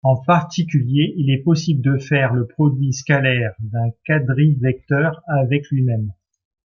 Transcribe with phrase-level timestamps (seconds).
[0.03, 6.11] En particulier, il est possible de faire le produit scalaire d'un quadrivecteur avec lui-même.